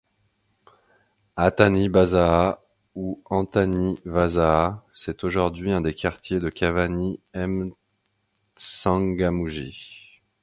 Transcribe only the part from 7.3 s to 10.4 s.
M'Tsangamouji.